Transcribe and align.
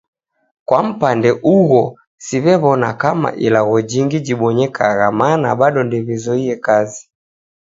Kwa 0.65 0.83
mpande 0.83 1.31
ugho 1.31 1.99
siwewona 2.17 2.93
kama 2.93 3.33
ilagho 3.35 3.81
jingi 3.89 4.17
jibonyekagha 4.25 5.07
mana 5.19 5.47
bado 5.61 5.79
ndewizoe 5.83 6.55
kazi 6.65 7.03